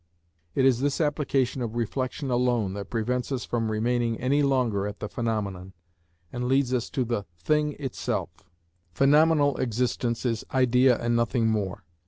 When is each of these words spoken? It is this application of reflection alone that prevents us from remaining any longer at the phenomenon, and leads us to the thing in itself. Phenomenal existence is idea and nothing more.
It 0.55 0.65
is 0.65 0.79
this 0.79 0.99
application 0.99 1.61
of 1.61 1.75
reflection 1.75 2.31
alone 2.31 2.73
that 2.73 2.89
prevents 2.89 3.31
us 3.31 3.45
from 3.45 3.71
remaining 3.71 4.17
any 4.19 4.41
longer 4.41 4.87
at 4.87 4.99
the 4.99 5.07
phenomenon, 5.07 5.73
and 6.33 6.47
leads 6.47 6.73
us 6.73 6.89
to 6.89 7.05
the 7.05 7.25
thing 7.37 7.73
in 7.73 7.85
itself. 7.85 8.31
Phenomenal 8.95 9.57
existence 9.57 10.25
is 10.25 10.43
idea 10.55 10.97
and 10.99 11.15
nothing 11.15 11.45
more. 11.49 11.83